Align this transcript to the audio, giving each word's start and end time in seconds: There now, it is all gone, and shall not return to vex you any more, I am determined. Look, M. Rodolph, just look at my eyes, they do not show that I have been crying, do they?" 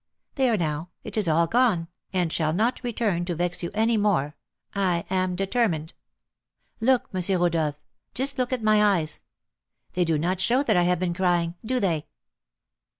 There 0.33 0.57
now, 0.57 0.89
it 1.03 1.15
is 1.15 1.27
all 1.27 1.45
gone, 1.45 1.87
and 2.11 2.33
shall 2.33 2.53
not 2.53 2.83
return 2.83 3.23
to 3.25 3.35
vex 3.35 3.61
you 3.61 3.69
any 3.75 3.97
more, 3.97 4.35
I 4.73 5.05
am 5.11 5.35
determined. 5.35 5.93
Look, 6.79 7.09
M. 7.13 7.21
Rodolph, 7.39 7.79
just 8.15 8.39
look 8.39 8.51
at 8.51 8.63
my 8.63 8.83
eyes, 8.83 9.21
they 9.93 10.03
do 10.03 10.17
not 10.17 10.39
show 10.41 10.63
that 10.63 10.75
I 10.75 10.81
have 10.85 10.97
been 10.97 11.13
crying, 11.13 11.53
do 11.63 11.79
they?" 11.79 12.07